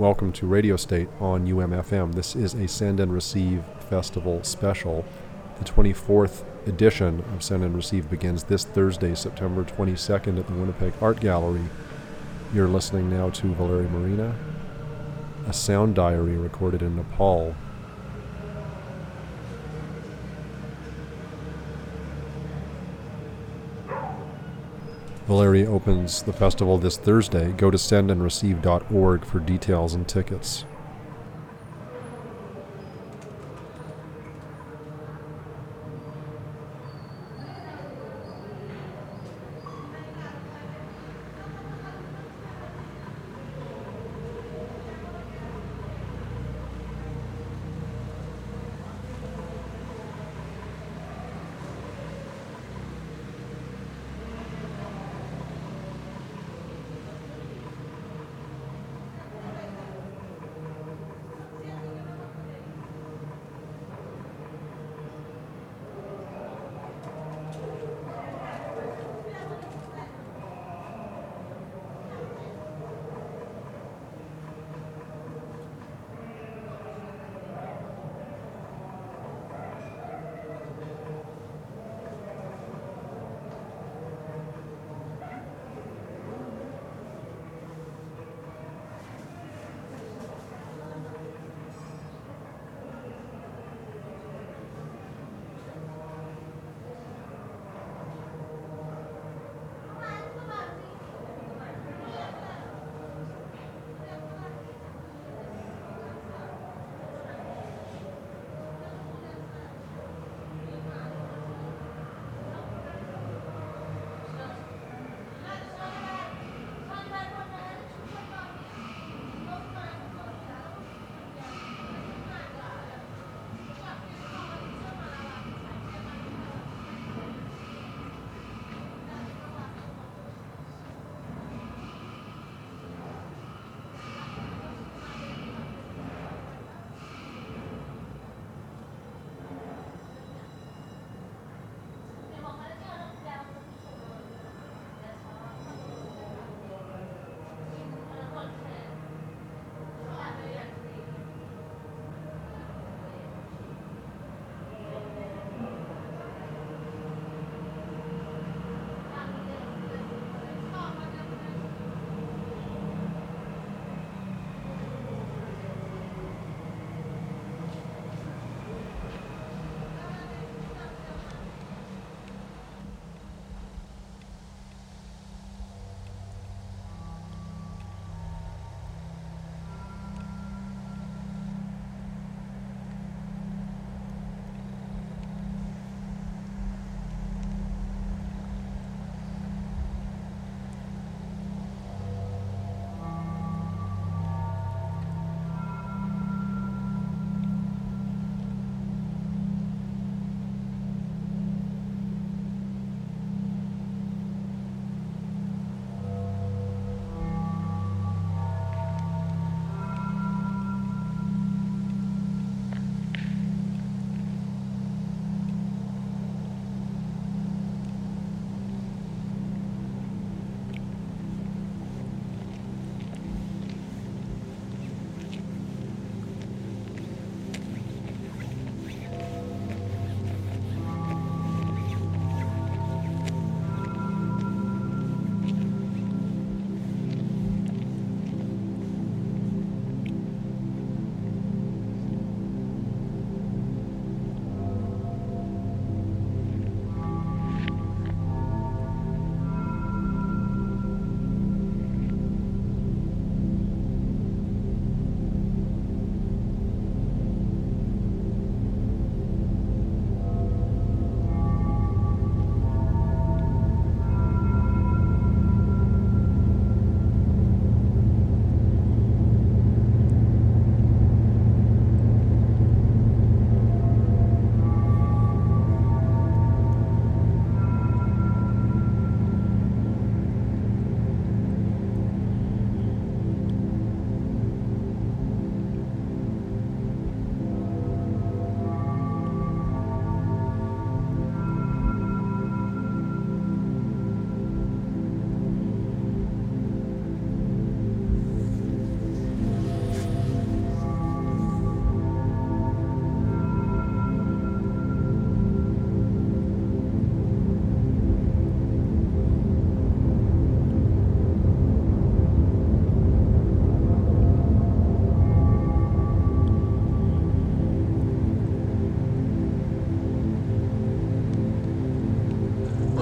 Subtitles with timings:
[0.00, 2.14] Welcome to Radio State on UMFM.
[2.14, 5.04] This is a Send and Receive Festival special.
[5.58, 10.94] The 24th edition of Send and Receive begins this Thursday, September 22nd at the Winnipeg
[11.02, 11.66] Art Gallery.
[12.54, 14.34] You're listening now to Valerie Marina,
[15.46, 17.54] a sound diary recorded in Nepal
[25.30, 27.52] Valeria opens the festival this Thursday.
[27.52, 30.64] Go to sendandreceive.org for details and tickets.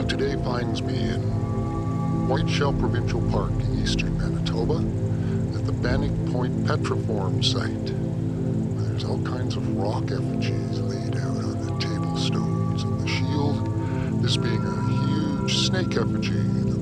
[0.09, 1.21] Finds me in
[2.29, 4.77] Whiteshell Provincial Park in eastern Manitoba
[5.55, 7.69] at the Bannock Point Petroform site.
[7.69, 13.07] where There's all kinds of rock effigies laid out on the table stones and the
[13.07, 14.23] shield.
[14.23, 16.78] This being a huge snake effigy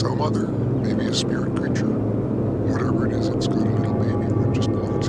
[0.00, 1.84] some other, maybe a spirit creature.
[1.84, 4.32] Whatever it is, it's got a little baby.
[4.32, 5.08] Right just below its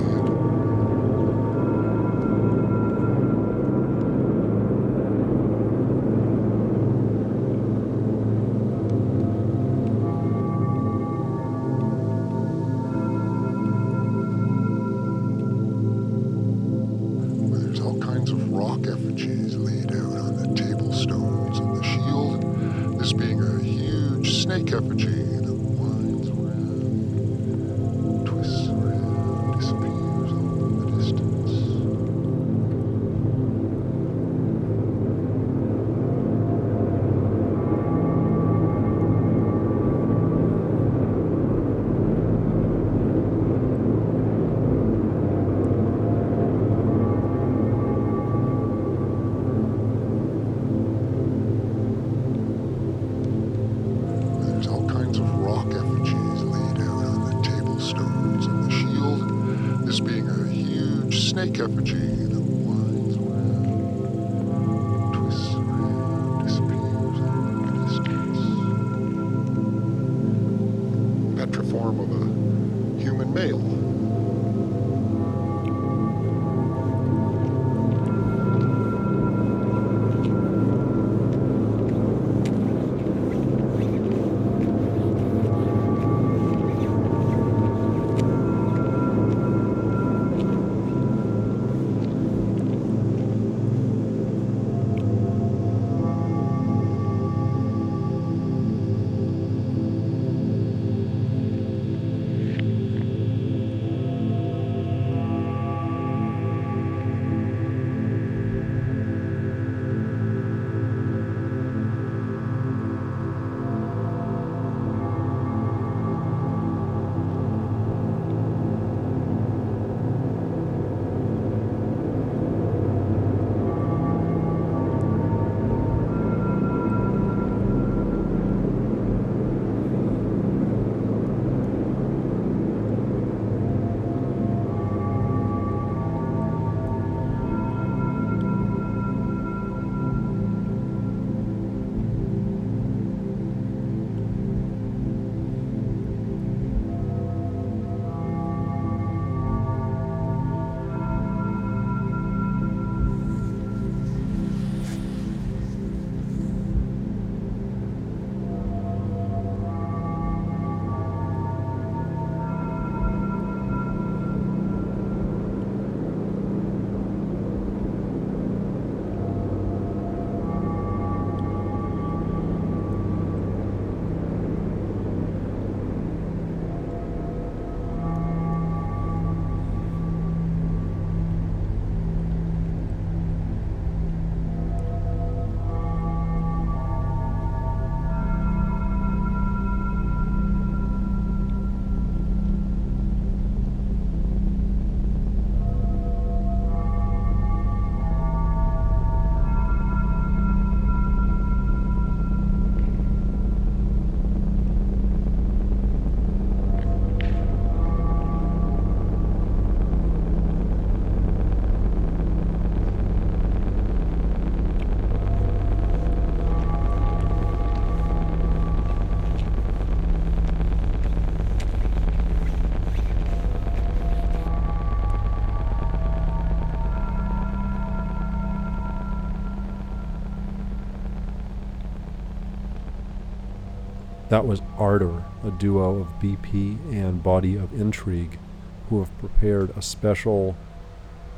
[234.32, 238.40] That was Ardor, a duo of BP and Body of Intrigue,
[238.88, 240.56] who have prepared a special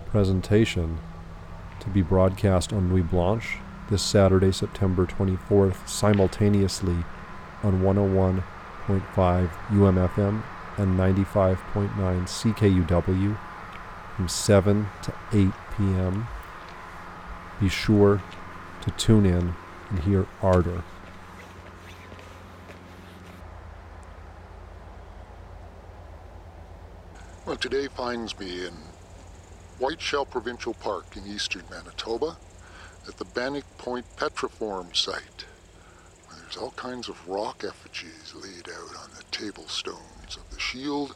[0.06, 1.00] presentation
[1.80, 3.58] to be broadcast on Nuit Blanche
[3.90, 6.98] this Saturday, September 24th, simultaneously
[7.64, 8.44] on 101.5
[9.50, 10.44] UMFM
[10.78, 13.38] and 95.9 CKUW
[14.16, 16.28] from 7 to 8 p.m.
[17.60, 18.22] Be sure
[18.82, 19.56] to tune in
[19.90, 20.84] and hear Ardor.
[27.74, 28.74] Today finds me in
[29.80, 32.38] Whiteshell Provincial Park in eastern Manitoba
[33.08, 35.46] at the Bannock Point Petroform site,
[36.28, 40.60] where there's all kinds of rock effigies laid out on the table stones of the
[40.60, 41.16] shield,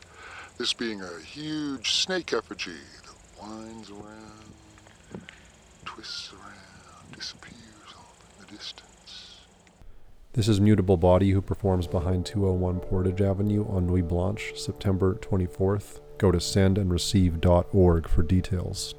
[0.57, 2.71] this being a huge snake effigy
[3.05, 5.21] that winds around,
[5.85, 9.41] twists around, disappears off in the distance.
[10.33, 15.99] This is Mutable Body, who performs behind 201 Portage Avenue on Nuit Blanche, September 24th.
[16.17, 18.95] Go to sendandreceive.org for details.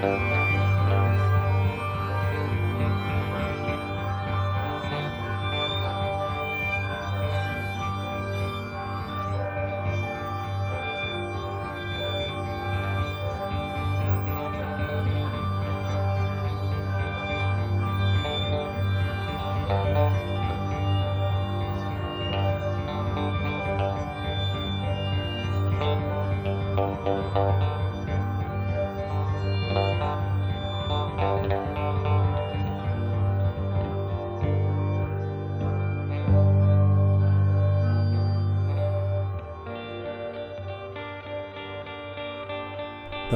[0.00, 0.49] Bye.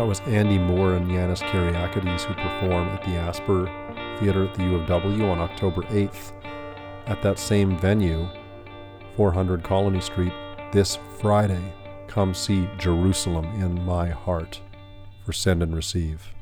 [0.04, 3.64] That was Andy Moore and Yannis Kyriakides who perform at the Asper
[4.20, 6.32] Theater at the U of W on October 8th.
[7.06, 8.28] At that same venue,
[9.16, 10.34] 400 Colony Street,
[10.72, 11.72] this Friday,
[12.06, 14.60] come see Jerusalem in My Heart
[15.24, 16.34] for Send and Receive.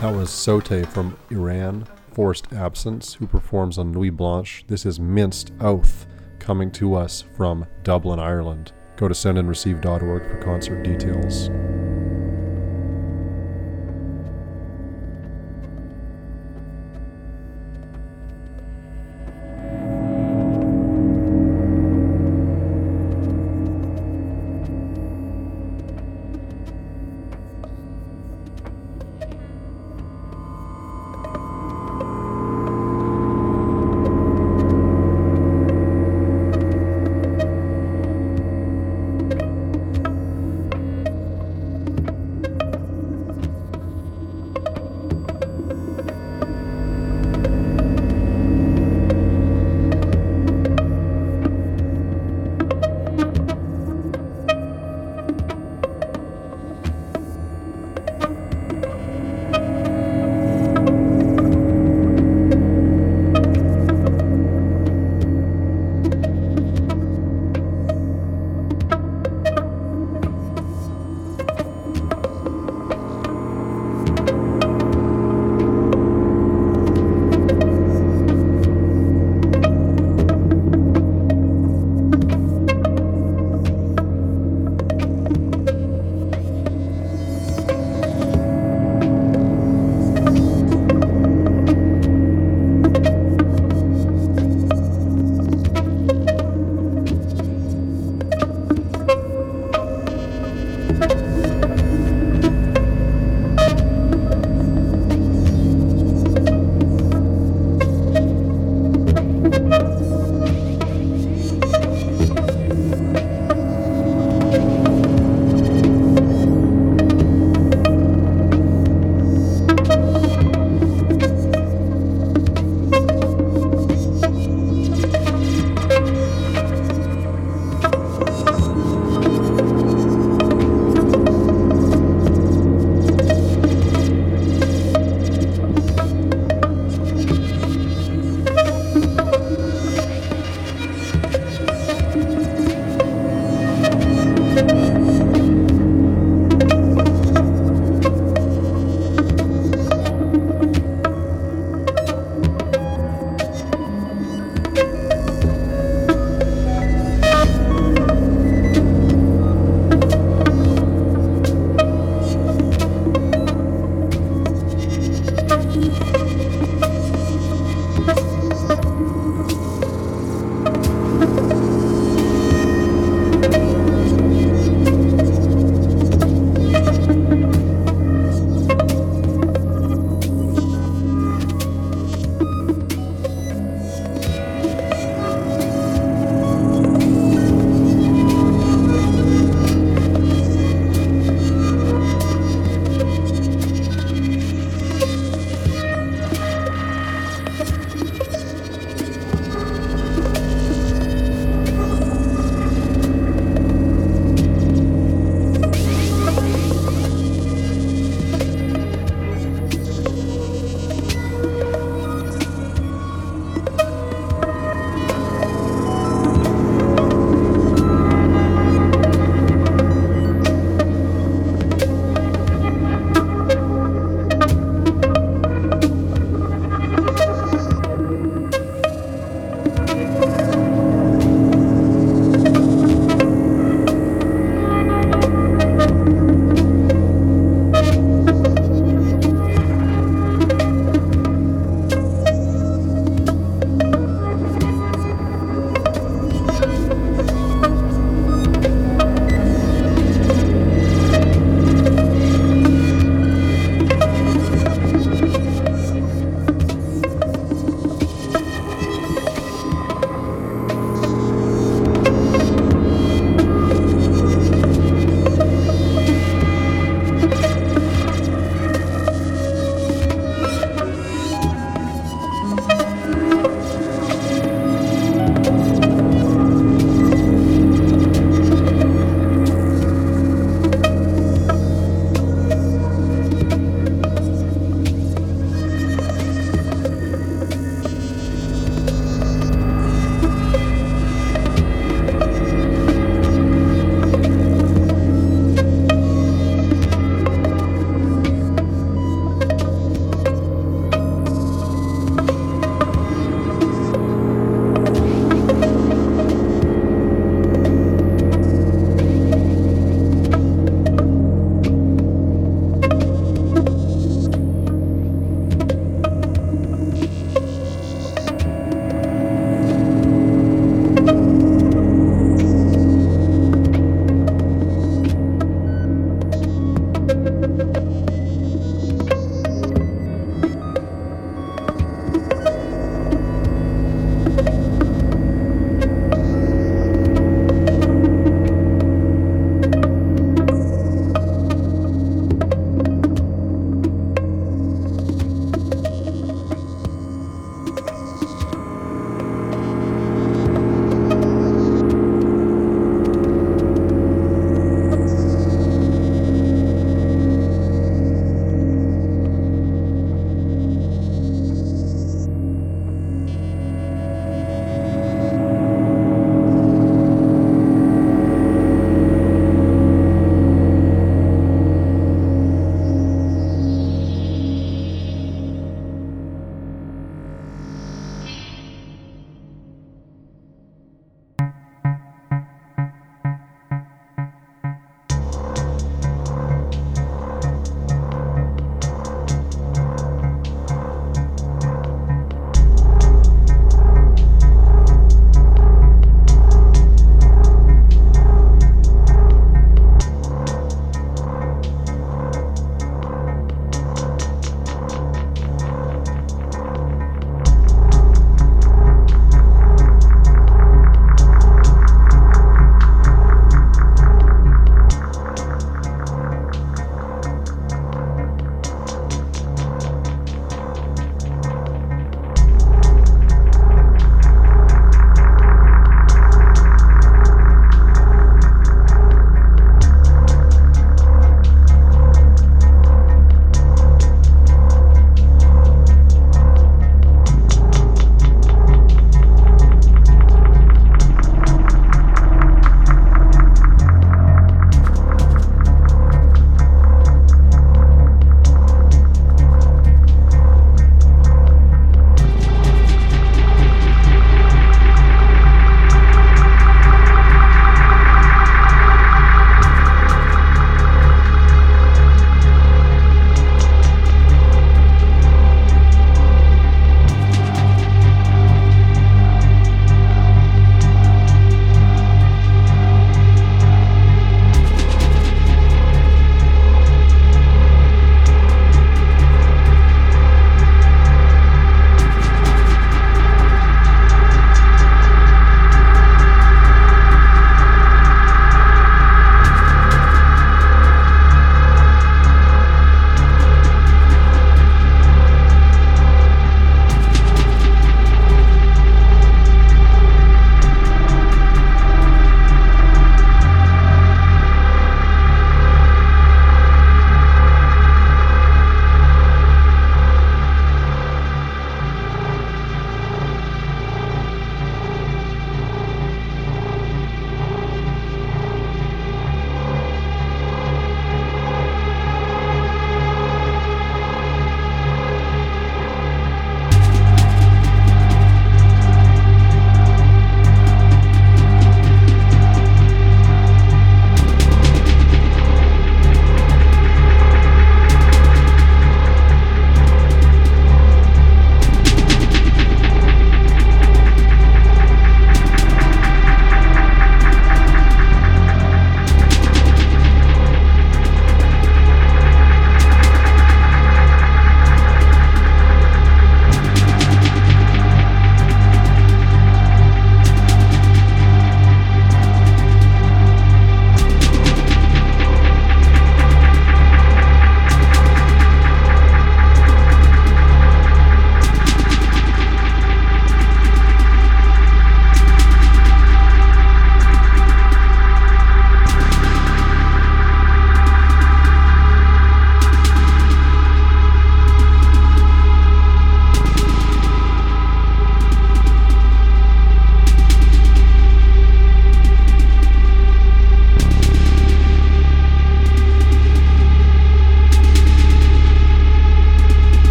[0.00, 4.64] That was Sote from Iran, Forced Absence, who performs on Nuit Blanche.
[4.66, 6.06] This is Minced Oath,
[6.38, 8.72] coming to us from Dublin, Ireland.
[8.96, 11.50] Go to sendandreceive.org for concert details.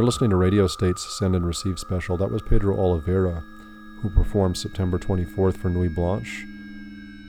[0.00, 2.16] You're listening to Radio State's Send and Receive special.
[2.16, 3.44] That was Pedro Oliveira,
[4.00, 6.46] who performs September 24th for Nuit Blanche.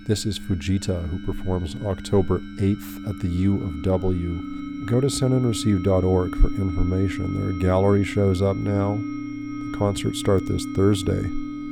[0.07, 4.86] This is Fujita, who performs October 8th at the U of W.
[4.86, 7.38] Go to sendandreceive.org for information.
[7.38, 8.95] There are gallery shows up now.
[8.95, 11.26] The concerts start this Thursday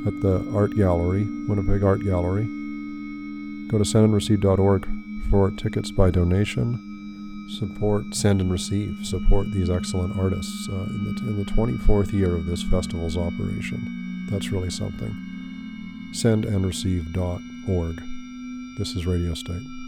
[0.06, 2.44] at the Art Gallery, Winnipeg Art Gallery.
[3.68, 4.86] Go to sendandreceive.org
[5.30, 6.89] for tickets by donation
[7.50, 12.34] support, send and receive, support these excellent artists uh, in, the, in the 24th year
[12.34, 14.26] of this festival's operation.
[14.30, 15.14] That's really something.
[16.12, 18.02] Sendandreceive.org.
[18.78, 19.79] This is Radio State.